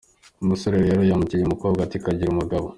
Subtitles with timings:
[0.43, 2.67] Umusore rero yaramukije umukobwa ati “kagire umugabo”.